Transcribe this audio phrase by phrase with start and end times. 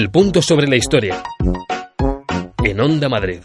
[0.00, 1.22] El punto sobre la historia.
[2.64, 3.40] En Onda Madrid.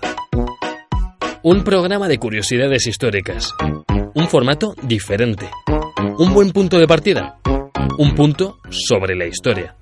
[1.43, 3.53] Un programa de curiosidades históricas.
[4.13, 5.49] Un formato diferente.
[6.17, 7.39] Un buen punto de partida.
[7.97, 9.75] Un punto sobre la historia.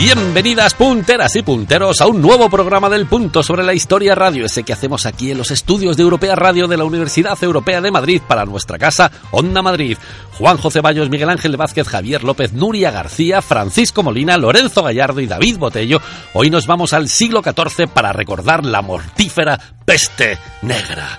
[0.00, 4.62] Bienvenidas punteras y punteros a un nuevo programa del Punto sobre la Historia Radio, ese
[4.62, 8.22] que hacemos aquí en los estudios de Europea Radio de la Universidad Europea de Madrid
[8.26, 9.98] para nuestra casa Onda Madrid.
[10.38, 15.26] Juan José Bayos, Miguel Ángel Vázquez, Javier López, Nuria García, Francisco Molina, Lorenzo Gallardo y
[15.26, 16.00] David Botello.
[16.32, 21.18] Hoy nos vamos al siglo XIV para recordar la mortífera peste negra.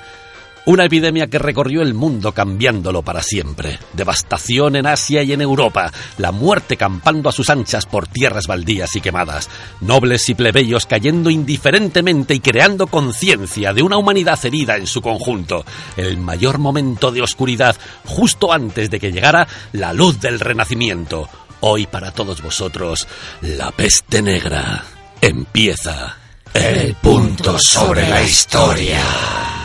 [0.65, 3.79] Una epidemia que recorrió el mundo cambiándolo para siempre.
[3.93, 5.91] Devastación en Asia y en Europa.
[6.17, 9.49] La muerte campando a sus anchas por tierras baldías y quemadas.
[9.81, 15.65] Nobles y plebeyos cayendo indiferentemente y creando conciencia de una humanidad herida en su conjunto.
[15.97, 17.75] El mayor momento de oscuridad
[18.05, 21.27] justo antes de que llegara la luz del renacimiento.
[21.61, 23.07] Hoy para todos vosotros,
[23.41, 24.83] la peste negra.
[25.21, 26.17] Empieza
[26.53, 29.58] el punto sobre la historia.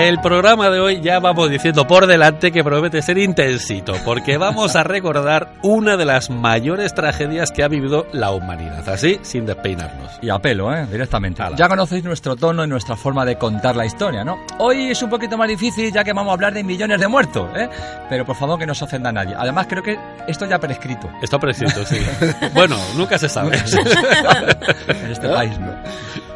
[0.00, 4.74] El programa de hoy ya vamos diciendo por delante que promete ser intensito, porque vamos
[4.74, 10.18] a recordar una de las mayores tragedias que ha vivido la humanidad, así sin despeinarnos.
[10.22, 10.86] Y a pelo, ¿eh?
[10.90, 11.42] Directamente.
[11.54, 14.38] Ya conocéis nuestro tono y nuestra forma de contar la historia, ¿no?
[14.58, 17.50] Hoy es un poquito más difícil ya que vamos a hablar de millones de muertos,
[17.54, 17.68] ¿eh?
[18.08, 19.34] Pero por favor que no se ofenda a nadie.
[19.36, 21.10] Además creo que esto ya prescrito.
[21.20, 21.98] Está prescrito, sí.
[22.54, 23.54] bueno, nunca se sabe.
[24.88, 25.74] en este país, ¿no?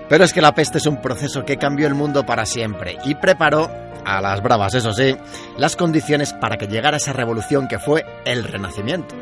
[0.08, 3.14] Pero es que la peste es un proceso que cambió el mundo para siempre y
[3.14, 3.70] preparó,
[4.04, 5.16] a las bravas eso sí,
[5.56, 9.14] las condiciones para que llegara esa revolución que fue el Renacimiento.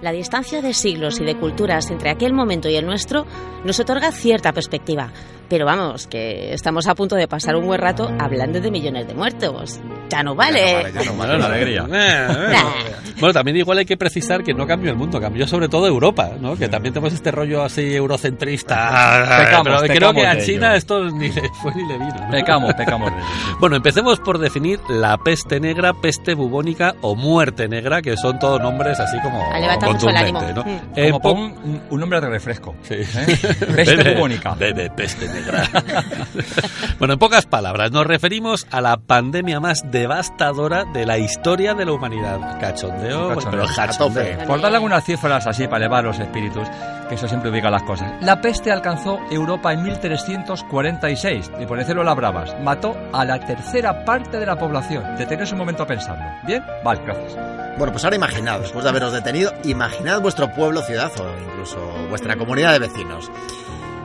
[0.00, 3.26] La distancia de siglos y de culturas entre aquel momento y el nuestro
[3.64, 5.12] nos otorga cierta perspectiva.
[5.50, 9.14] Pero vamos, que estamos a punto de pasar un buen rato hablando de millones de
[9.14, 9.80] muertos.
[10.08, 10.92] Ya no vale.
[10.94, 11.82] Ya no vale, la alegría.
[13.20, 16.30] bueno, también igual hay que precisar que no cambió el mundo, cambió sobre todo Europa,
[16.40, 16.56] ¿no?
[16.56, 19.40] Que también tenemos este rollo así eurocentrista.
[19.40, 20.76] Pecamos, pero creo pecamos que a China ello.
[20.76, 22.14] esto ni le fue ni le vino.
[22.14, 22.30] ¿no?
[22.30, 23.12] Pecamos, pecamos.
[23.58, 28.60] Bueno, empecemos por definir la peste negra, peste bubónica o muerte negra, que son todos
[28.60, 30.64] nombres así como levanta mucho el contundentes, ánimo.
[30.64, 30.64] ¿no?
[30.64, 30.80] Mm.
[30.94, 32.74] En Como pon un, un nombre de refresco.
[32.82, 32.94] Sí.
[32.94, 33.38] ¿eh?
[33.76, 34.54] Peste bubónica.
[34.54, 35.39] bebe peste negra.
[36.98, 41.84] bueno, en pocas palabras, nos referimos a la pandemia más devastadora de la historia de
[41.84, 42.58] la humanidad.
[42.60, 43.50] Cachondeo, Cachondeo.
[43.50, 44.46] pero cachondeo.
[44.46, 46.68] Por darle algunas cifras así para elevar los espíritus,
[47.08, 48.12] que eso siempre ubica las cosas.
[48.22, 53.38] La peste alcanzó Europa en 1346, y por decirlo a las bravas, mató a la
[53.40, 55.04] tercera parte de la población.
[55.16, 56.24] Deteneos un momento a pensarlo.
[56.46, 56.62] ¿Bien?
[56.84, 57.36] Vale, gracias.
[57.78, 61.78] Bueno, pues ahora imaginad, después de haberos detenido, imaginad vuestro pueblo, ciudad o incluso
[62.10, 63.30] vuestra comunidad de vecinos.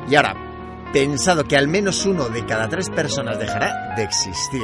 [0.10, 0.34] Y ahora,
[0.96, 4.64] pensado que al menos uno de cada tres personas dejará de existir.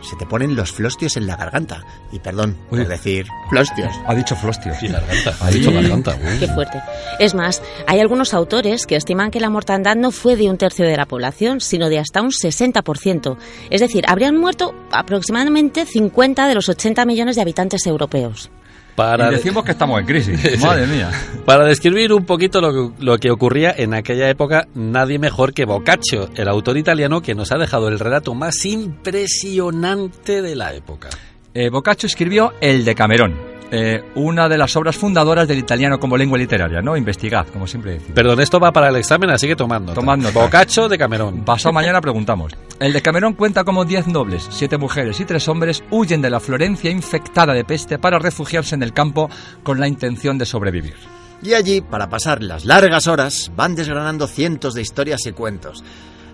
[0.00, 1.84] Se te ponen los flostios en la garganta.
[2.10, 2.80] Y perdón Uy.
[2.80, 3.92] por decir flostios.
[4.08, 4.72] Ha dicho Flostio.
[4.82, 5.36] Y garganta.
[5.40, 6.16] Ha dicho garganta.
[6.20, 6.40] uy.
[6.40, 6.82] Qué fuerte.
[7.20, 10.84] Es más, hay algunos autores que estiman que la mortandad no fue de un tercio
[10.84, 13.36] de la población, sino de hasta un 60%.
[13.70, 18.50] Es decir, habrían muerto aproximadamente 50 de los 80 millones de habitantes europeos.
[18.98, 20.60] Para, Y decimos que estamos en crisis.
[20.60, 21.08] Madre mía.
[21.44, 25.66] para describir un poquito lo que, lo que ocurría en aquella época, nadie mejor que
[25.66, 31.10] Boccaccio, el autor italiano que nos ha dejado el relato más impresionante de la época.
[31.54, 33.36] Eh, Boccaccio escribió El Decamerón,
[33.70, 36.96] eh, una de las obras fundadoras del italiano como lengua literaria, ¿no?
[36.96, 38.14] Investigad, como siempre decimos.
[38.14, 39.92] Perdón, esto va para el examen, así que tomando.
[39.92, 40.40] Tomad nota.
[40.40, 41.44] Boccaccio de Camerón.
[41.44, 42.52] Pasado mañana preguntamos.
[42.80, 46.90] El Decamerón cuenta como 10 nobles, 7 mujeres y 3 hombres huyen de la Florencia
[46.90, 49.28] infectada de peste para refugiarse en el campo
[49.62, 50.94] con la intención de sobrevivir.
[51.42, 55.84] Y allí, para pasar las largas horas, van desgranando cientos de historias y cuentos.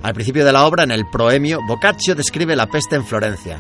[0.03, 3.59] Al principio de la obra, en el proemio, Boccaccio describe la peste en Florencia.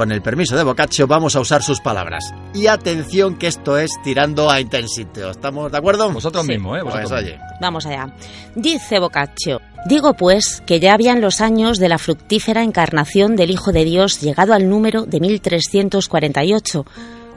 [0.00, 2.32] Con el permiso de Boccaccio vamos a usar sus palabras.
[2.54, 5.28] Y atención que esto es tirando a intensito.
[5.30, 6.10] ¿Estamos de acuerdo?
[6.10, 6.52] Vosotros Sí.
[6.52, 6.80] mismos, ¿eh?
[6.90, 7.38] Pues oye.
[7.60, 8.10] Vamos allá.
[8.54, 9.60] Dice Boccaccio.
[9.84, 14.22] Digo pues que ya habían los años de la fructífera encarnación del Hijo de Dios
[14.22, 16.86] llegado al número de 1348,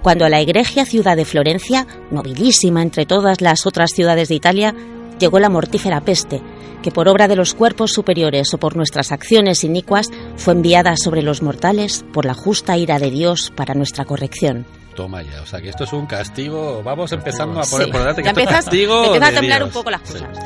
[0.02, 4.74] cuando a la egregia ciudad de Florencia, nobilísima entre todas las otras ciudades de Italia,
[5.20, 6.42] llegó la mortífera peste,
[6.82, 11.22] que por obra de los cuerpos superiores o por nuestras acciones inicuas fue enviada sobre
[11.22, 14.66] los mortales por la justa ira de Dios para nuestra corrección.
[14.96, 16.84] Toma ya, o sea que esto es un castigo.
[16.84, 17.92] Vamos empezando a poner Sí.
[17.92, 19.04] por delante que Ya esto empiezas- castigo.
[19.06, 19.68] empieza a temblar Dios.
[19.70, 20.14] un poco las Sí.
[20.14, 20.40] cosas.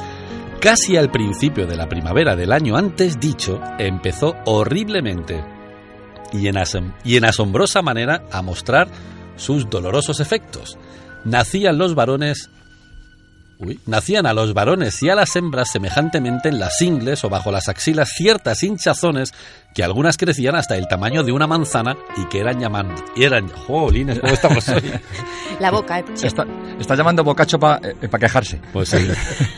[0.61, 5.43] Casi al principio de la primavera del año antes dicho, empezó horriblemente
[6.31, 8.87] y en, asom- y en asombrosa manera a mostrar
[9.35, 10.77] sus dolorosos efectos.
[11.25, 12.49] Nacían los varones
[13.59, 17.51] uy, nacían a los varones y a las hembras semejantemente en las ingles o bajo
[17.51, 19.33] las axilas ciertas hinchazones
[19.73, 23.03] que algunas crecían hasta el tamaño de una manzana y que eran llamadas...
[23.15, 24.91] Eran, jolines, ¿cómo estamos hoy?
[25.59, 25.99] La boca.
[25.99, 26.45] Está,
[26.79, 27.79] está llamando Bocacho para
[28.19, 28.59] quejarse.
[28.73, 29.07] Pues sí.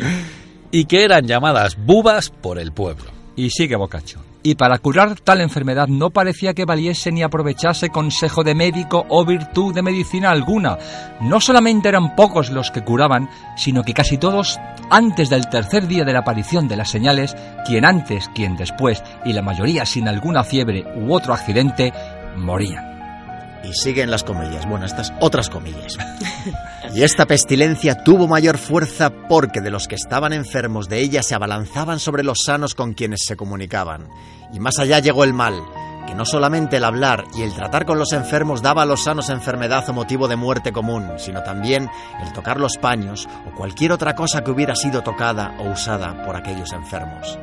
[0.72, 3.12] y que eran llamadas bubas por el pueblo.
[3.36, 4.29] Y sigue Bocacho.
[4.42, 9.26] Y para curar tal enfermedad no parecía que valiese ni aprovechase consejo de médico o
[9.26, 10.78] virtud de medicina alguna.
[11.20, 14.58] No solamente eran pocos los que curaban, sino que casi todos,
[14.90, 19.34] antes del tercer día de la aparición de las señales, quien antes, quien después, y
[19.34, 21.92] la mayoría sin alguna fiebre u otro accidente,
[22.38, 22.89] morían.
[23.64, 24.68] Y siguen las comillas.
[24.68, 25.98] Bueno, estas otras comillas.
[26.94, 31.36] Y esta pestilencia tuvo mayor fuerza porque de los que estaban enfermos de ella se
[31.36, 34.10] abalanzaban sobre los sanos con quienes se comunicaban.
[34.52, 35.62] Y más allá llegó el mal,
[36.08, 39.30] que no solamente el hablar y el tratar con los enfermos daba a los sanos
[39.30, 41.88] enfermedad o motivo de muerte común, sino también
[42.24, 46.36] el tocar los paños o cualquier otra cosa que hubiera sido tocada o usada por
[46.36, 47.38] aquellos enfermos.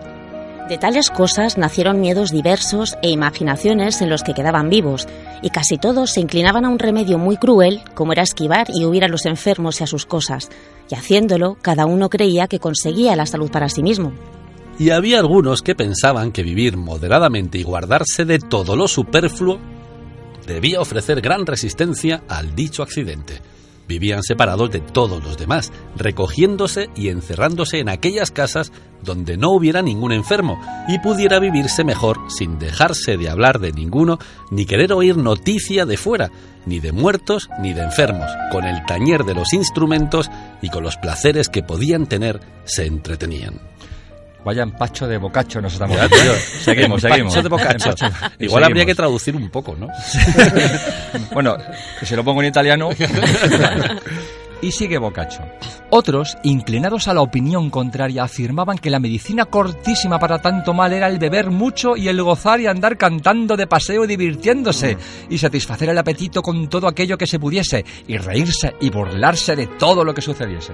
[0.68, 5.06] De tales cosas nacieron miedos diversos e imaginaciones en los que quedaban vivos,
[5.40, 9.04] y casi todos se inclinaban a un remedio muy cruel, como era esquivar y huir
[9.04, 10.48] a los enfermos y a sus cosas,
[10.90, 14.12] y haciéndolo cada uno creía que conseguía la salud para sí mismo.
[14.76, 19.58] Y había algunos que pensaban que vivir moderadamente y guardarse de todo lo superfluo
[20.48, 23.40] debía ofrecer gran resistencia al dicho accidente.
[23.88, 28.72] Vivían separados de todos los demás, recogiéndose y encerrándose en aquellas casas
[29.02, 34.18] donde no hubiera ningún enfermo y pudiera vivirse mejor sin dejarse de hablar de ninguno
[34.50, 36.30] ni querer oír noticia de fuera,
[36.66, 40.30] ni de muertos ni de enfermos, con el tañer de los instrumentos
[40.60, 43.60] y con los placeres que podían tener se entretenían.
[44.44, 46.32] Vaya empacho de bocacho nos estamos Ya, tío.
[46.60, 47.34] Seguimos, seguimos.
[47.34, 47.90] De bocacho.
[47.90, 48.06] Empacho.
[48.38, 49.88] Igual habría que traducir un poco, ¿no?
[51.32, 51.56] Bueno,
[51.98, 52.90] que se lo pongo en italiano.
[54.62, 55.44] Y sigue Boccaccio.
[55.90, 61.08] Otros, inclinados a la opinión contraria, afirmaban que la medicina cortísima para tanto mal era
[61.08, 64.96] el beber mucho y el gozar y andar cantando de paseo y divirtiéndose,
[65.28, 69.66] y satisfacer el apetito con todo aquello que se pudiese, y reírse y burlarse de
[69.66, 70.72] todo lo que sucediese.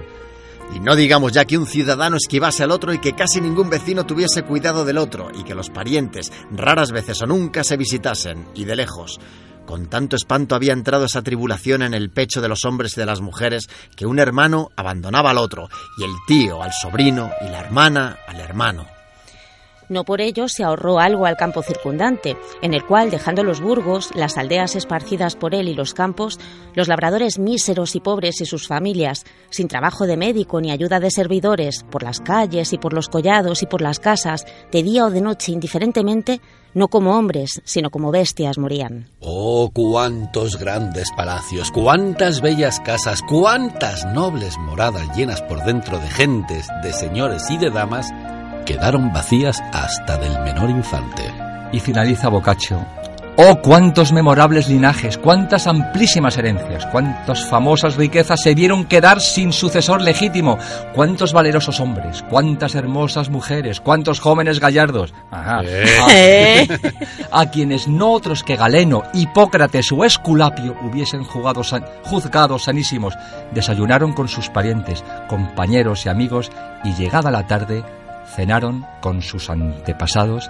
[0.75, 4.05] Y no digamos ya que un ciudadano esquivase al otro y que casi ningún vecino
[4.05, 8.65] tuviese cuidado del otro y que los parientes raras veces o nunca se visitasen y
[8.65, 9.19] de lejos.
[9.65, 13.05] Con tanto espanto había entrado esa tribulación en el pecho de los hombres y de
[13.05, 17.61] las mujeres que un hermano abandonaba al otro y el tío al sobrino y la
[17.61, 19.02] hermana al hermano.
[19.93, 24.09] No por ello se ahorró algo al campo circundante, en el cual, dejando los burgos,
[24.15, 26.39] las aldeas esparcidas por él y los campos,
[26.73, 31.11] los labradores míseros y pobres y sus familias, sin trabajo de médico ni ayuda de
[31.11, 35.11] servidores, por las calles y por los collados y por las casas, de día o
[35.11, 36.41] de noche indiferentemente,
[36.73, 39.09] no como hombres, sino como bestias morían.
[39.19, 46.65] Oh, cuántos grandes palacios, cuántas bellas casas, cuántas nobles moradas llenas por dentro de gentes,
[46.81, 48.11] de señores y de damas,
[48.63, 51.23] quedaron vacías hasta del menor infante.
[51.71, 52.85] Y finaliza Boccaccio.
[53.35, 60.03] Oh, cuántos memorables linajes, cuántas amplísimas herencias, cuántas famosas riquezas se vieron quedar sin sucesor
[60.03, 60.59] legítimo,
[60.93, 65.15] cuántos valerosos hombres, cuántas hermosas mujeres, cuántos jóvenes gallardos.
[65.31, 65.61] Ajá.
[65.65, 66.67] ¿Eh?
[67.31, 73.15] a quienes no otros que Galeno, Hipócrates o Esculapio hubiesen jugado san- juzgado sanísimos,
[73.51, 76.51] desayunaron con sus parientes, compañeros y amigos
[76.83, 77.83] y llegada la tarde
[78.35, 80.49] cenaron con sus antepasados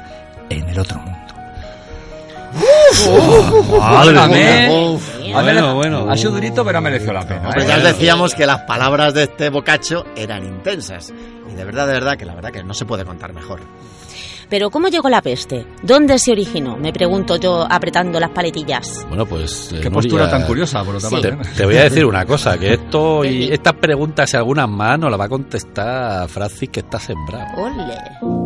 [0.49, 1.19] en el otro mundo.
[3.79, 4.69] Válgame.
[4.69, 5.09] Uf.
[5.33, 6.09] Ha mere- Bueno, bueno.
[6.11, 7.49] Ha sido durito, pero ha merecido la pena.
[7.49, 7.65] ¿eh?
[7.67, 11.11] ya os decíamos que las palabras de este bocacho eran intensas.
[11.51, 13.61] Y de verdad, de verdad, que la verdad que no se puede contar mejor.
[14.53, 15.65] Pero ¿cómo llegó la peste?
[15.81, 16.77] ¿Dónde se originó?
[16.77, 19.03] Me pregunto yo apretando las paletillas.
[19.09, 19.71] Bueno, pues...
[19.73, 21.15] eh, Qué Nuria, postura tan curiosa, por otra Sí.
[21.15, 21.31] parte.
[21.31, 21.51] Te, ¿eh?
[21.57, 25.09] te voy a decir una cosa, que esto y estas preguntas y algunas más nos
[25.09, 27.47] las va a contestar Francis que está sembrado.
[27.63, 28.42] ¡Ole!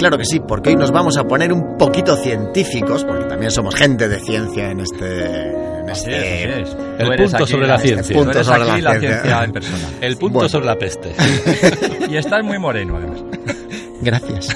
[0.00, 3.74] Claro que sí, porque hoy nos vamos a poner un poquito científicos, porque también somos
[3.76, 5.50] gente de ciencia en este...
[5.80, 6.76] En Así este es, así es.
[6.98, 8.14] El eres punto aquí sobre la ciencia.
[8.14, 9.22] Tú Punto eres sobre aquí la la ciencia.
[9.22, 9.88] ciencia en persona.
[10.00, 10.48] El punto Bueno.
[10.48, 11.12] sobre la peste.
[12.10, 13.24] Y estás muy moreno, además.
[14.02, 14.48] Gracias.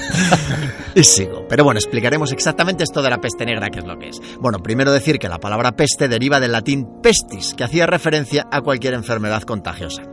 [0.95, 1.45] y sigo.
[1.49, 4.21] Pero bueno, explicaremos exactamente esto de la peste negra, qué es lo que es.
[4.39, 8.61] Bueno, primero decir que la palabra peste deriva del latín pestis, que hacía referencia a
[8.61, 10.03] cualquier enfermedad contagiosa.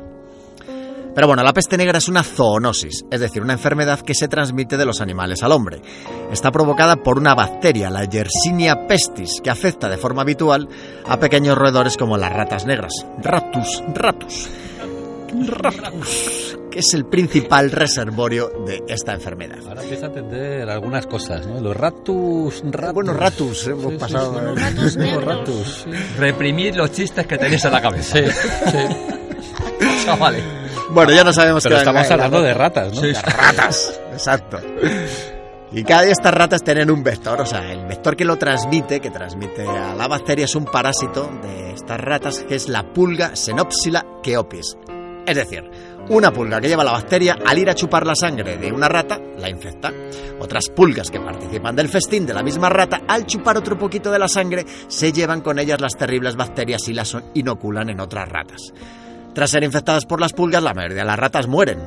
[1.14, 4.76] Pero bueno, la peste negra es una zoonosis, es decir, una enfermedad que se transmite
[4.78, 5.83] de los animales al hombre.
[6.31, 10.69] Está provocada por una bacteria, la Yersinia pestis, que afecta de forma habitual
[11.07, 12.92] a pequeños roedores como las ratas negras.
[13.23, 14.49] Ratus, ratus.
[15.47, 19.59] Ratus, que es el principal reservorio de esta enfermedad.
[19.66, 21.59] Ahora empieza a entender algunas cosas, ¿no?
[21.61, 22.95] Los ratus, ratus.
[22.95, 24.35] Bueno, ratus, hemos Sí, sí, pasado.
[24.35, 24.38] sí.
[24.40, 24.54] eh.
[24.54, 25.25] Ratus Los negros.
[25.25, 25.90] ratus, sí.
[26.19, 28.19] Reprimid los chistes que tenéis en la cabeza.
[28.19, 28.25] Sí,
[28.71, 28.78] sí.
[30.04, 30.45] Chavales.
[30.92, 33.00] Bueno, ya no sabemos Pero qué estamos la- hablando de ratas, ¿no?
[33.00, 34.58] Sí, Las ratas, exacto.
[35.72, 39.00] Y cada día estas ratas tienen un vector, o sea, el vector que lo transmite,
[39.00, 43.34] que transmite a la bacteria, es un parásito de estas ratas, que es la pulga
[43.34, 44.76] Xenopsila keopis.
[45.25, 45.62] Es decir,
[46.11, 49.18] una pulga que lleva la bacteria, al ir a chupar la sangre de una rata,
[49.38, 49.90] la infecta.
[50.40, 54.18] Otras pulgas que participan del festín de la misma rata, al chupar otro poquito de
[54.18, 58.72] la sangre, se llevan con ellas las terribles bacterias y las inoculan en otras ratas.
[59.35, 61.79] Tras ser infectadas por las pulgas, la mayoría de las ratas mueren.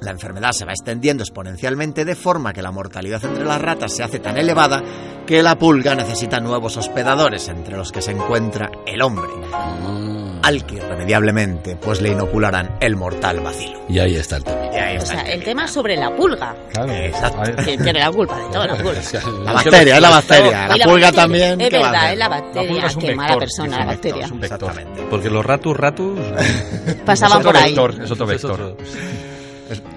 [0.00, 4.02] La enfermedad se va extendiendo exponencialmente de forma que la mortalidad entre las ratas se
[4.02, 4.82] hace tan elevada
[5.24, 10.11] que la pulga necesita nuevos hospedadores, entre los que se encuentra el hombre.
[10.42, 13.80] Al que irremediablemente pues le inocularán el mortal vacilo.
[13.88, 14.66] Y ahí está el tema.
[14.72, 16.54] Y ahí O sea, el el tema sobre la pulga.
[16.72, 16.92] Claro.
[16.92, 17.42] Exacto.
[17.64, 19.00] Que tiene la culpa de todo, la pulga.
[19.44, 20.68] La bacteria, es la bacteria.
[20.68, 21.12] La pulga bacteria.
[21.12, 21.60] también.
[21.60, 22.86] Es ¿qué va a verdad, es la bacteria.
[22.86, 24.14] es Qué mala persona, la bacteria.
[24.14, 24.70] vector, es un vector.
[24.70, 25.06] Exactamente.
[25.10, 26.20] Porque los ratus, ratus.
[27.04, 27.74] Pasaban por ahí.
[27.74, 28.76] vector, es otro vector.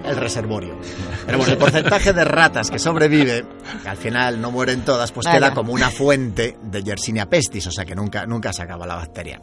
[0.05, 0.77] el reservorio.
[1.25, 3.45] Pero bueno, el porcentaje de ratas que sobrevive,
[3.83, 5.39] que al final no mueren todas, pues Vaya.
[5.39, 8.95] queda como una fuente de Yersinia pestis, o sea que nunca, nunca se acaba la
[8.95, 9.39] bacteria.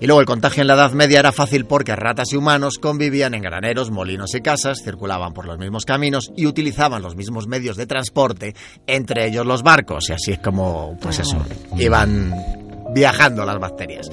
[0.00, 3.34] Y luego el contagio en la Edad Media era fácil porque ratas y humanos convivían
[3.34, 7.76] en graneros, molinos y casas, circulaban por los mismos caminos y utilizaban los mismos medios
[7.76, 8.54] de transporte,
[8.86, 11.44] entre ellos los barcos, y así es como, pues eso,
[11.76, 12.34] iban
[12.94, 14.10] viajando las bacterias.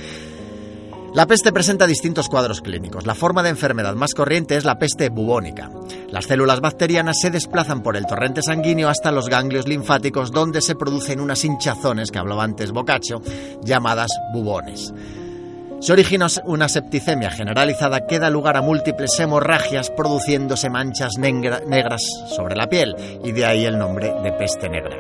[1.14, 3.06] La peste presenta distintos cuadros clínicos.
[3.06, 5.70] La forma de enfermedad más corriente es la peste bubónica.
[6.10, 10.76] Las células bacterianas se desplazan por el torrente sanguíneo hasta los ganglios linfáticos donde se
[10.76, 13.22] producen unas hinchazones que hablaba antes Boccaccio,
[13.62, 14.94] llamadas bubones.
[15.82, 22.04] Se origina una septicemia generalizada que da lugar a múltiples hemorragias produciéndose manchas negra- negras
[22.36, 24.96] sobre la piel y de ahí el nombre de peste negra.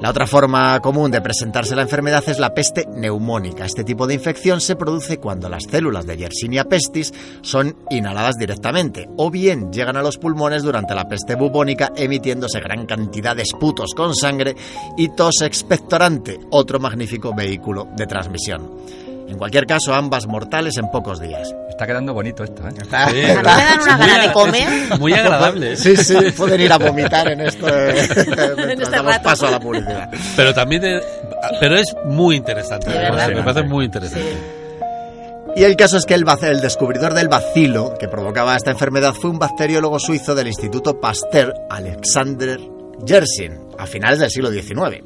[0.00, 3.66] La otra forma común de presentarse la enfermedad es la peste neumónica.
[3.66, 9.08] Este tipo de infección se produce cuando las células de Yersinia pestis son inhaladas directamente
[9.16, 13.92] o bien llegan a los pulmones durante la peste bubónica emitiéndose gran cantidad de esputos
[13.94, 14.56] con sangre
[14.96, 18.70] y tos expectorante, otro magnífico vehículo de transmisión.
[19.32, 21.54] En cualquier caso, ambas mortales en pocos días.
[21.70, 22.72] Está quedando bonito esto, ¿eh?
[22.82, 24.68] Sí, A mí me dan una Muy gana de comer.
[24.92, 25.76] es Muy agradable.
[25.76, 27.66] Sí, sí, pueden ir a vomitar en esto.
[27.66, 27.94] eh,
[28.56, 29.24] mientras este damos rato.
[29.24, 30.10] paso a la publicidad.
[30.36, 30.82] Pero también.
[30.82, 31.02] de-
[31.58, 32.90] pero es muy interesante.
[32.90, 33.28] De verdad.
[33.30, 34.36] Me parece muy interesante.
[35.56, 39.30] Y el caso es que el, el descubridor del bacilo que provocaba esta enfermedad fue
[39.30, 42.60] un bacteriólogo suizo del Instituto Pasteur, Alexander
[43.06, 45.02] Yersin, a finales del siglo XIX.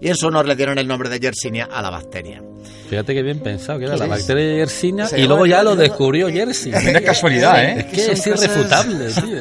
[0.00, 2.42] Y en su honor le dieron el nombre de Yersinia a la bacteria.
[2.88, 4.10] Fíjate que bien pensado, que era ¿Qué la es?
[4.10, 5.88] bacteria Yersinia y luego ya lo Yersinia.
[5.90, 6.74] descubrió Yersin.
[6.74, 7.88] Es casualidad, Es ¿eh?
[7.90, 9.38] que Son es cosas- irrefutable, tío.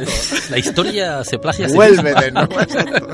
[0.50, 2.60] La historia se plagia nuevo.
[2.62, 3.08] exacto.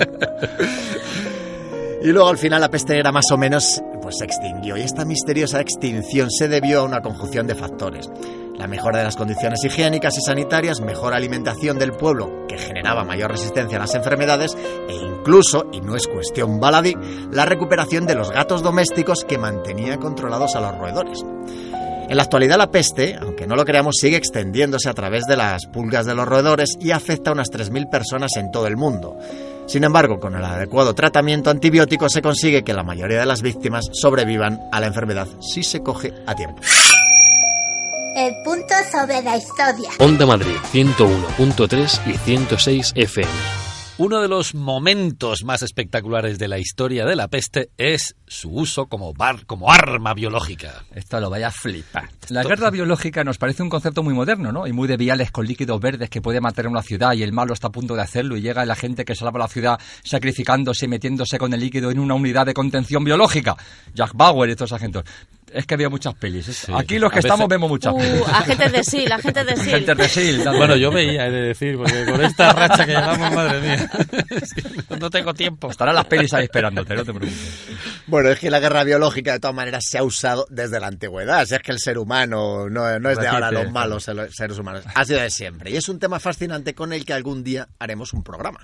[2.03, 5.05] Y luego al final la peste negra más o menos pues, se extinguió y esta
[5.05, 8.09] misteriosa extinción se debió a una conjunción de factores.
[8.57, 13.31] La mejora de las condiciones higiénicas y sanitarias, mejor alimentación del pueblo que generaba mayor
[13.31, 14.55] resistencia a las enfermedades
[14.87, 16.95] e incluso, y no es cuestión baladí,
[17.31, 21.23] la recuperación de los gatos domésticos que mantenía controlados a los roedores.
[22.09, 25.65] En la actualidad la peste, aunque no lo creamos, sigue extendiéndose a través de las
[25.65, 29.17] pulgas de los roedores y afecta a unas 3.000 personas en todo el mundo.
[29.65, 33.85] Sin embargo, con el adecuado tratamiento antibiótico se consigue que la mayoría de las víctimas
[33.93, 36.61] sobrevivan a la enfermedad si se coge a tiempo.
[38.15, 39.89] El punto sobre la historia.
[39.97, 43.31] Onda Madrid 101.3 y 106 FM.
[43.97, 48.87] Uno de los momentos más espectaculares de la historia de la peste es su uso
[48.87, 50.83] como, bar, como arma biológica.
[50.93, 52.09] Esto lo vaya a flipar.
[52.29, 54.65] La guerra biológica nos parece un concepto muy moderno, ¿no?
[54.65, 57.53] Y muy de viales con líquidos verdes que puede matar una ciudad y el malo
[57.53, 60.89] está a punto de hacerlo y llega la gente que salva la ciudad sacrificándose y
[60.89, 63.55] metiéndose con el líquido en una unidad de contención biológica.
[63.93, 65.03] Jack Bauer y esos agentes.
[65.53, 66.47] Es que había muchas pelis.
[66.47, 66.71] Es- Sí.
[66.75, 68.21] Aquí los que A veces- estamos vemos muchas Uh, pelis.
[68.27, 69.69] agentes de SEAL, agentes de SEAL.
[69.85, 73.31] Gente de dando- Bueno, yo veía, he de decir, porque con esta racha que llevamos,
[73.33, 73.89] madre mía,
[74.99, 75.69] no tengo tiempo.
[75.71, 77.67] Estarán las pelis ahí esperándote, no te preocupes.
[78.07, 81.45] Bueno, es que la guerra biológica de todas maneras se ha usado desde la antigüedad.
[81.45, 84.83] Si es que el ser humano no, no es de ahora los malos seres humanos.
[84.93, 85.71] Ha sido de siempre.
[85.71, 88.59] Y es un tema fascinante con el que algún día haremos un programa.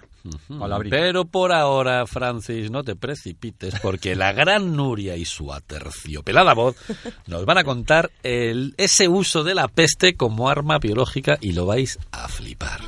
[0.89, 6.75] Pero por ahora, Francis, no te precipites porque la gran Nuria y su aterciopelada voz
[7.27, 11.65] nos van a contar el, ese uso de la peste como arma biológica y lo
[11.65, 12.81] vais a flipar.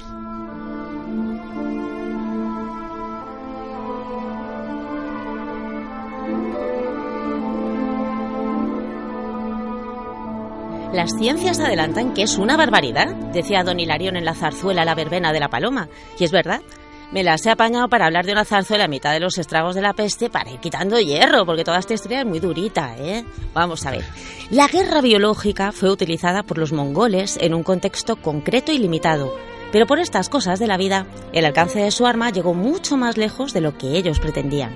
[10.93, 15.31] Las ciencias adelantan que es una barbaridad, decía don Hilarión en la zarzuela La verbena
[15.31, 15.88] de la paloma.
[16.19, 16.62] Y es verdad.
[17.11, 19.81] Me las he apañado para hablar de una zarzuela a mitad de los estragos de
[19.81, 23.25] la peste para ir quitando hierro, porque toda esta historia es muy durita, ¿eh?
[23.53, 24.05] Vamos a ver.
[24.49, 29.35] La guerra biológica fue utilizada por los mongoles en un contexto concreto y limitado,
[29.73, 33.17] pero por estas cosas de la vida, el alcance de su arma llegó mucho más
[33.17, 34.71] lejos de lo que ellos pretendían.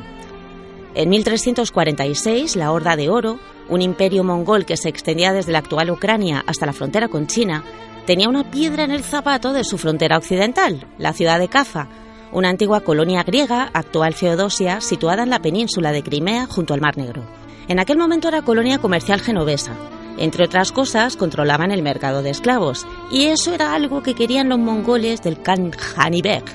[0.93, 3.39] En 1346, la Horda de Oro,
[3.69, 7.63] un imperio mongol que se extendía desde la actual Ucrania hasta la frontera con China,
[8.05, 11.87] tenía una piedra en el zapato de su frontera occidental, la ciudad de Caza,
[12.31, 16.97] una antigua colonia griega, actual Feodosia, situada en la península de Crimea junto al Mar
[16.97, 17.23] Negro.
[17.67, 19.73] En aquel momento era colonia comercial genovesa.
[20.17, 24.59] Entre otras cosas, controlaban el mercado de esclavos, y eso era algo que querían los
[24.59, 26.45] mongoles del Khan Hanibek.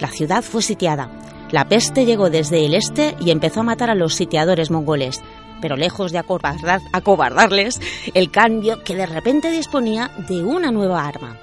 [0.00, 1.10] La ciudad fue sitiada.
[1.50, 5.22] La peste llegó desde el este y empezó a matar a los sitiadores mongoles,
[5.60, 7.80] pero lejos de acobardar, acobardarles,
[8.14, 11.38] el cambio que de repente disponía de una nueva arma.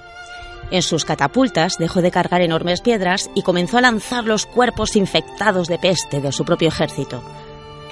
[0.72, 5.68] En sus catapultas dejó de cargar enormes piedras y comenzó a lanzar los cuerpos infectados
[5.68, 7.22] de peste de su propio ejército.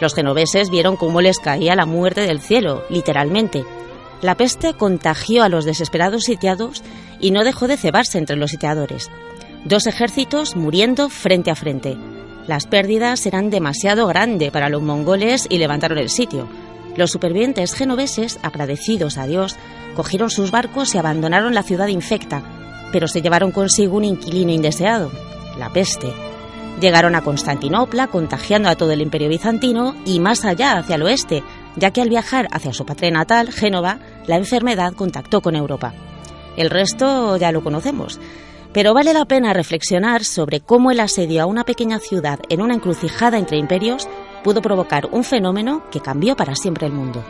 [0.02, 3.64] Los genoveses vieron cómo les caía la muerte del cielo, literalmente.
[4.22, 6.84] La peste contagió a los desesperados sitiados
[7.20, 9.12] y no dejó de cebarse entre los sitiadores.
[9.66, 11.96] Dos ejércitos muriendo frente a frente.
[12.48, 16.50] Las pérdidas eran demasiado grandes para los mongoles y levantaron el sitio.
[16.98, 19.56] Los supervivientes genoveses, agradecidos a Dios,
[19.96, 22.44] cogieron sus barcos y abandonaron la ciudad infecta,
[22.94, 25.12] pero se llevaron consigo un inquilino indeseado,
[25.58, 26.14] la peste.
[26.80, 31.44] Llegaron a Constantinopla, contagiando a todo el imperio bizantino y más allá, hacia el oeste,
[31.76, 33.98] ya que al viajar hacia su patria natal, Génova,
[34.28, 35.94] la enfermedad contactó con Europa.
[36.56, 38.20] El resto ya lo conocemos.
[38.74, 42.76] Pero vale la pena reflexionar sobre cómo el asedio a una pequeña ciudad en una
[42.76, 44.08] encrucijada entre imperios
[44.44, 47.24] pudo provocar un fenómeno que cambió para siempre el mundo.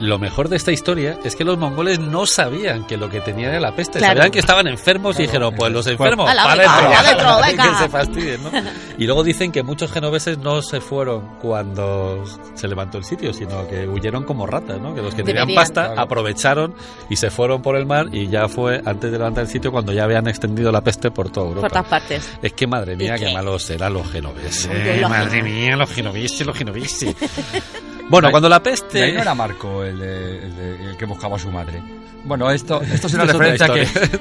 [0.00, 3.50] Lo mejor de esta historia es que los mongoles no sabían que lo que tenían
[3.50, 3.98] era la peste.
[3.98, 4.16] Claro.
[4.16, 7.64] Sabían que estaban enfermos y dijeron, pues los enfermos, A la para dentro, venga.
[7.70, 8.50] que se fastidien, ¿no?
[8.96, 13.68] Y luego dicen que muchos genoveses no se fueron cuando se levantó el sitio, sino
[13.68, 14.94] que huyeron como ratas, ¿no?
[14.94, 16.74] Que los que tenían pasta aprovecharon
[17.10, 19.92] y se fueron por el mar y ya fue antes de levantar el sitio cuando
[19.92, 21.68] ya habían extendido la peste por toda Europa.
[21.68, 22.30] Por todas partes.
[22.42, 23.34] Es que madre mía, ¿Y qué qué?
[23.34, 24.66] malos eran los genoveses.
[24.66, 25.08] Lógico.
[25.10, 27.14] madre mía, los genoveses, los genoveses.
[28.10, 29.12] bueno, cuando la Y ahí peste...
[29.14, 31.82] no era Marco el, de- el de- el que buscaba a su madre.
[32.24, 33.66] Bueno, esto, esto es una Esto es referencia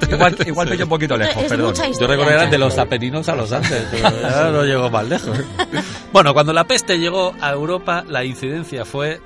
[0.08, 1.74] que igual, igual me un poquito lejos, Es perdón.
[1.76, 5.08] Yo recuerdo que eran de los Apeninos a los Andes, pero ya no llegó más
[5.08, 5.38] lejos.
[6.14, 9.20] Bueno, cuando la peste llegó a Europa, la incidencia fue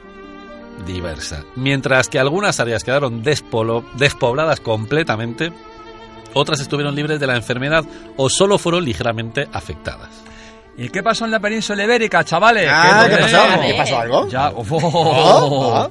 [0.85, 1.43] diversa.
[1.55, 5.53] Mientras que algunas áreas quedaron despolo- despobladas completamente,
[6.33, 7.85] otras estuvieron libres de la enfermedad
[8.17, 10.09] o solo fueron ligeramente afectadas.
[10.77, 12.67] ¿Y qué pasó en la península ibérica, chavales?
[12.71, 13.37] Ah, ¿Qué ¿qué pasó?
[13.61, 14.27] ¿Qué pasó algo?
[14.29, 15.87] Ya, uf, Ah,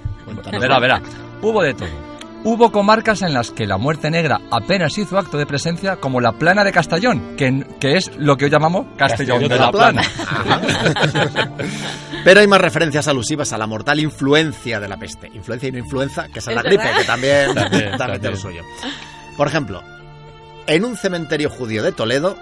[0.53, 0.59] ah.
[0.59, 1.01] verá, verá.
[1.41, 1.89] Hubo de todo.
[2.45, 6.33] Hubo comarcas en las que la muerte negra apenas hizo acto de presencia, como la
[6.33, 10.03] plana de Castellón, que, que es lo que hoy llamamos Castellón, de la Plana.
[12.25, 15.29] Pero hay más referencias alusivas a la mortal influencia de la peste.
[15.33, 16.99] Influencia y no influenza, que es Es la gripe, verdad.
[16.99, 18.63] que también, También, también, lo suyo.
[19.37, 19.83] Por ejemplo,
[20.67, 22.37] en un cementerio judío de Toledo,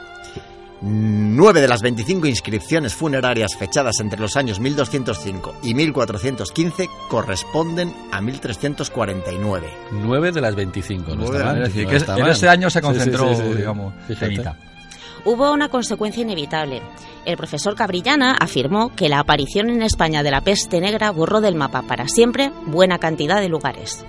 [0.82, 8.20] nueve de las 25 inscripciones funerarias fechadas entre los años 1205 y 1415 corresponden a
[8.20, 9.68] 1349.
[9.92, 11.62] 9 de las 25, no Nueve, está mal.
[11.62, 12.30] Es decir, no que está en mal.
[12.30, 13.56] ese año se concentró, sí, sí, sí.
[13.58, 14.26] digamos, Fíjate.
[14.26, 14.56] temita.
[15.24, 16.80] Hubo una consecuencia inevitable.
[17.26, 21.56] El profesor Cabrillana afirmó que la aparición en España de la peste negra borró del
[21.56, 24.06] mapa para siempre buena cantidad de lugares.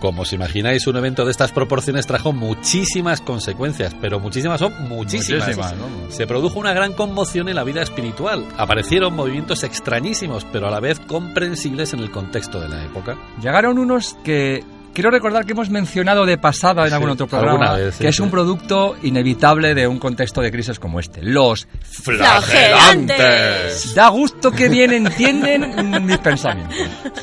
[0.00, 5.46] Como os imagináis, un evento de estas proporciones trajo muchísimas consecuencias, pero muchísimas son muchísimas.
[5.46, 6.10] Muchísimas, ¿no?
[6.10, 8.46] Se produjo una gran conmoción en la vida espiritual.
[8.56, 13.16] Aparecieron movimientos extrañísimos, pero a la vez comprensibles en el contexto de la época.
[13.40, 17.74] Llegaron unos que quiero recordar que hemos mencionado de pasada en Sí, algún otro programa,
[17.74, 18.22] vez, sí, que es sí.
[18.22, 21.22] un producto inevitable de un contexto de crisis como este.
[21.22, 23.94] Los ¡Flagelantes!
[23.94, 26.76] Da gusto que bien entienden mis pensamientos.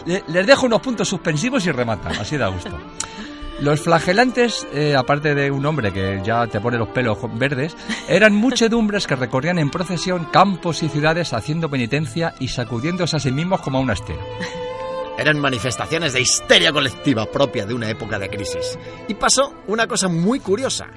[0.05, 2.69] Le- Les dejo unos puntos suspensivos y rematan, así da gusto.
[3.61, 7.77] Los flagelantes, eh, aparte de un hombre que ya te pone los pelos verdes,
[8.09, 13.31] eran muchedumbres que recorrían en procesión campos y ciudades haciendo penitencia y sacudiéndose a sí
[13.31, 14.19] mismos como a una estera.
[15.21, 18.77] Eran manifestaciones de histeria colectiva propia de una época de crisis.
[19.07, 20.87] Y pasó una cosa muy curiosa.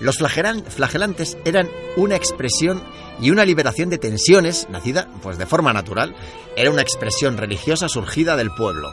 [0.00, 2.82] Los flagelan- flagelantes eran una expresión
[3.20, 6.14] y una liberación de tensiones nacida pues de forma natural.
[6.56, 8.92] Era una expresión religiosa surgida del pueblo.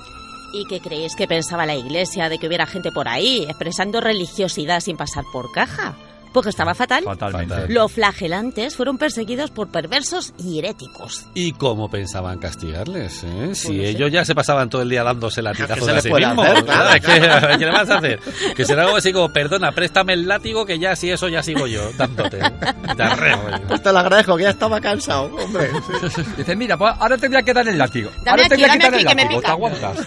[0.54, 4.80] ¿Y qué creéis que pensaba la iglesia de que hubiera gente por ahí expresando religiosidad
[4.80, 5.96] sin pasar por caja?
[6.34, 7.04] Porque estaba fatal.
[7.04, 7.54] Totalmente.
[7.56, 7.74] Fatal.
[7.74, 11.26] Los flagelantes fueron perseguidos por perversos y heréticos.
[11.34, 13.24] ¿Y cómo pensaban castigarles?
[13.24, 13.50] eh?
[13.56, 13.90] Si Pues sé.
[13.90, 16.64] ellos ya se pasaban todo el día dándose ¿Qué latigazos se a sí puede mismos.
[16.64, 17.02] Claro.
[17.58, 18.20] ¿Qué le vas a hacer?
[18.56, 21.66] Que será algo así como, perdona, préstame el látigo que ya si eso ya sigo
[21.68, 22.40] yo, dándote.
[22.96, 23.40] Te arreo.
[23.68, 25.70] Pues te lo agradezco, que ya estaba cansado, hombre.
[26.38, 28.10] Dice, mira, pues ahora te voy a quitar el látigo.
[28.24, 29.52] Dame ahora te aquí, voy a quitar el látigo, ¿te pica.
[29.52, 29.98] aguantas?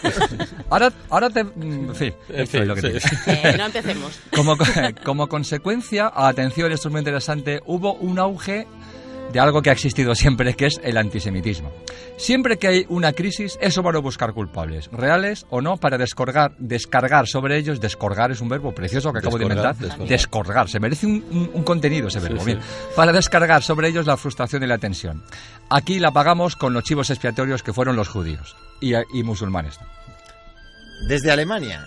[0.71, 1.45] ahora, ahora te...
[1.45, 3.17] mm, En fin, En esto es fin, lo que sí.
[3.27, 4.13] Eh, no empecemos.
[4.35, 4.57] Como,
[5.05, 8.67] como consecuencia, atención, esto es muy interesante, hubo un auge
[9.33, 11.73] de algo que ha existido siempre, que es el antisemitismo.
[12.19, 16.53] Siempre que hay una crisis, eso van a buscar culpables, reales o no, para descargar,
[16.59, 17.81] descargar sobre ellos.
[17.81, 19.89] Descorgar es un verbo precioso que acabo de Descorgar, inventar.
[19.89, 20.09] descorgar.
[20.09, 22.41] Descorgar, se merece un, un- un contenido ese verbo.
[22.41, 22.45] sí.
[22.47, 22.61] Bien.
[22.95, 25.23] Para descargar sobre ellos la frustración y la tensión.
[25.71, 29.79] Aquí la pagamos con los chivos expiatorios que fueron los judíos y, y musulmanes.
[31.09, 31.83] Desde Alemania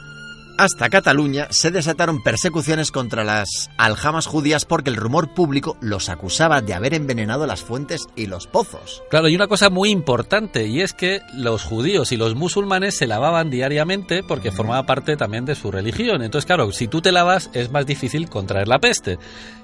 [0.58, 6.62] hasta Cataluña se desataron persecuciones contra las aljamas judías porque el rumor público los acusaba
[6.62, 9.04] de haber envenenado las fuentes y los pozos.
[9.10, 13.08] Claro, y una cosa muy importante, y es que los judíos y los musulmanes se
[13.08, 16.22] lavaban diariamente porque formaba parte también de su religión.
[16.22, 19.18] Entonces, claro, si tú te lavas es más difícil contraer la peste.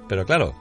[0.08, 0.54] Pero claro,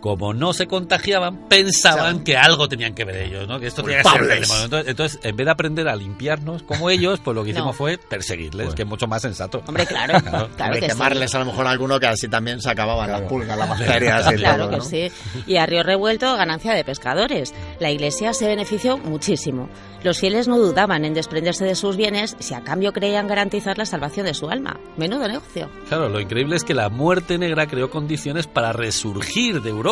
[0.00, 2.24] como no se contagiaban, pensaban Claro.
[2.24, 3.58] que algo tenían que ver ellos, ¿no?
[3.60, 4.22] Que esto tenía que ser.
[4.64, 7.72] Entonces, entonces, en vez de aprender a limpiarnos como ellos, pues lo que hicimos No.
[7.72, 9.62] fue perseguirles, que es mucho más sensato.
[9.66, 10.14] Hombre, claro,
[10.56, 10.86] claro que sí.
[10.88, 14.32] quemarles a lo mejor a alguno que así también se acababan las pulgas, las bacterias
[14.32, 14.84] y Claro todo, que ¿no?
[14.84, 15.12] sí.
[15.46, 17.54] Y a río revuelto, ganancia de pescadores.
[17.80, 19.68] La iglesia se benefició muchísimo.
[20.04, 23.84] Los fieles no dudaban en desprenderse de sus bienes si a cambio creían garantizar la
[23.86, 24.78] salvación de su alma.
[24.96, 25.68] Menudo negocio.
[25.88, 29.87] Claro, lo increíble es que la muerte negra creó condiciones para resurgir de Europa.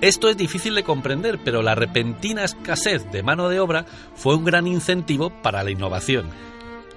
[0.00, 4.44] Esto es difícil de comprender, pero la repentina escasez de mano de obra fue un
[4.44, 6.30] gran incentivo para la innovación.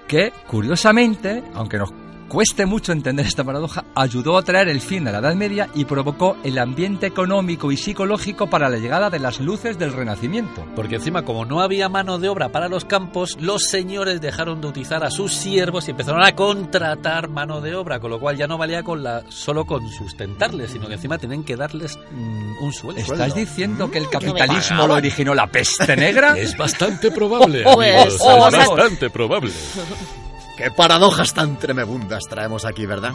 [0.08, 1.90] que, curiosamente, aunque nos
[2.34, 5.84] cueste mucho entender esta paradoja, ayudó a traer el fin de la Edad Media y
[5.84, 10.66] provocó el ambiente económico y psicológico para la llegada de las luces del Renacimiento.
[10.74, 14.66] Porque encima, como no había mano de obra para los campos, los señores dejaron de
[14.66, 18.48] utilizar a sus siervos y empezaron a contratar mano de obra, con lo cual ya
[18.48, 22.72] no valía con la, solo con sustentarles, sino que encima tenían que darles mm, un
[22.72, 23.00] sueldo.
[23.00, 26.34] ¿Estás diciendo que el me capitalismo lo originó la peste negra?
[26.44, 28.58] Es bastante probable, Pues, amigos, oh, es no.
[28.58, 29.52] bastante probable.
[30.56, 33.12] Qué paradojas tan tremebundas traemos aquí, ¿verdad?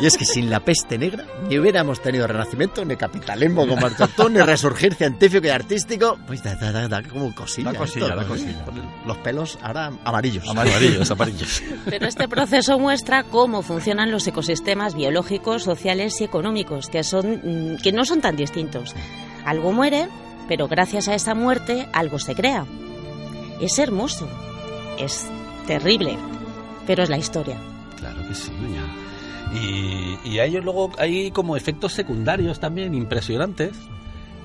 [0.00, 3.94] Y es que sin la peste negra ni hubiéramos tenido renacimiento, ni capitalismo como el
[4.16, 6.18] tú, ni resurgir científico y artístico.
[6.26, 7.72] Pues da, da, da, da como cosilla.
[7.72, 8.28] Da cosilla, esto, da ¿no?
[8.28, 8.64] cosilla.
[9.06, 10.48] Los pelos ahora amarillos.
[10.48, 11.62] Amarillos, amarillos.
[11.84, 17.76] Pero este proceso muestra cómo funcionan los ecosistemas biológicos, sociales y económicos, que, son, mm,
[17.82, 18.94] que no son tan distintos.
[19.44, 20.08] Algo muere,
[20.48, 22.64] pero gracias a esa muerte algo se crea.
[23.60, 24.28] Es hermoso,
[24.98, 25.26] es
[25.66, 26.18] terrible,
[26.86, 27.56] pero es la historia.
[27.98, 28.82] Claro que sí, doña.
[29.54, 33.72] Y, y hay luego hay como efectos secundarios también impresionantes.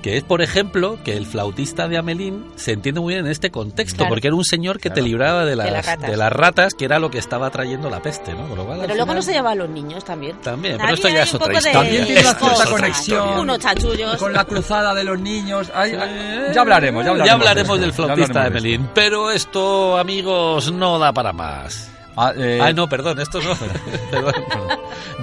[0.02, 3.52] Que es, por ejemplo, que el flautista de Amelín se entiende muy bien en este
[3.52, 4.12] contexto, Claro.
[4.12, 5.08] porque era un señor que te Claro.
[5.08, 6.10] libraba de De las, las ratas.
[6.12, 8.56] de las ratas, que era lo que estaba trayendo la peste, ¿no?
[8.56, 10.38] Lo cual, Pero luego final- no se lleva a los niños también.
[10.38, 11.73] También, pero esto ya es otra de- historia.
[11.82, 13.39] También tiene una cierta otra conexión.
[13.39, 14.15] Unos chanchullos.
[14.15, 15.69] Con la cruzada de los niños.
[15.75, 17.25] Ay, ay, ya hablaremos, ya hablaremos.
[17.28, 21.34] Ya hablaremos de del flautista de hablaremos de Amelín, pero esto, amigos, no da para
[21.34, 21.91] más.
[22.27, 22.39] Esto.
[22.39, 23.55] Ah, eh, Ay, no, perdón, esto no.
[24.12, 24.34] Perdón.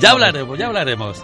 [0.01, 1.23] Ya hablaremos, ya hablaremos.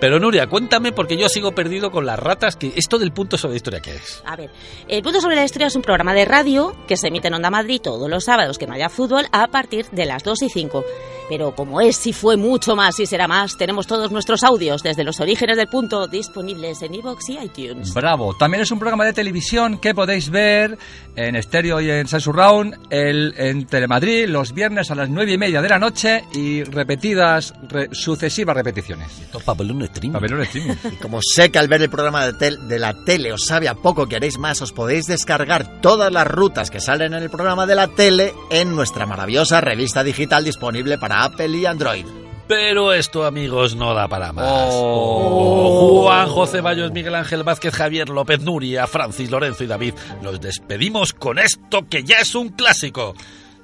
[0.00, 3.52] Pero Nuria, cuéntame porque yo sigo perdido con las ratas, que esto del punto sobre
[3.52, 4.22] la historia qué es.
[4.24, 4.50] A ver,
[4.88, 7.50] El Punto sobre la Historia es un programa de radio que se emite en Onda
[7.50, 10.84] Madrid todos los sábados que no haya fútbol a partir de las 2 y 5.
[11.30, 15.04] Pero como es y fue mucho más y será más, tenemos todos nuestros audios desde
[15.04, 17.94] los orígenes del punto disponibles en iVoox y iTunes.
[17.94, 18.34] Bravo.
[18.34, 20.76] También es un programa de televisión que podéis ver
[21.16, 25.62] en estéreo y en Round el, en Telemadrid los viernes a las nueve y media
[25.62, 29.08] de la noche y repetidas, re- sucesivas repeticiones.
[29.44, 30.12] Pabellón Stream.
[30.12, 30.74] Pabellón Streaming.
[30.92, 33.68] Y como sé que al ver el programa de, tel- de la tele os sabe
[33.68, 37.30] a poco que haréis más, os podéis descargar todas las rutas que salen en el
[37.30, 42.06] programa de la tele en nuestra maravillosa revista digital disponible para Apple y Android.
[42.50, 44.70] Pero esto, amigos, no da para más.
[44.72, 46.02] Oh.
[46.02, 49.94] Juan José Bayos, Miguel Ángel Vázquez, Javier López Nuria, Francis Lorenzo y David.
[50.20, 53.14] Nos despedimos con esto que ya es un clásico.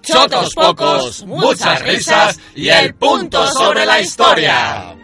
[0.02, 4.94] chotos pocos, muchas risas y el punto sobre la historia.